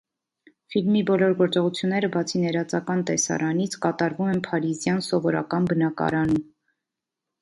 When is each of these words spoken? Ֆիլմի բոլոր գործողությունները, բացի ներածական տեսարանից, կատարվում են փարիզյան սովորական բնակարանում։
Ֆիլմի 0.75 1.01
բոլոր 1.09 1.35
գործողությունները, 1.41 2.09
բացի 2.15 2.41
ներածական 2.45 3.03
տեսարանից, 3.11 3.77
կատարվում 3.85 4.33
են 4.35 4.41
փարիզյան 4.49 5.05
սովորական 5.09 5.69
բնակարանում։ 5.75 6.45